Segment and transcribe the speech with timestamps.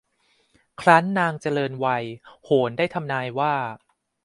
[0.81, 2.03] ครั้นนางเจริญวัย
[2.43, 3.53] โหรได้ทำนายว่า